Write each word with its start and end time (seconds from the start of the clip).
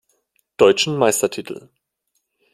Deutschen 0.57 0.97
Meistertitel. 0.97 1.69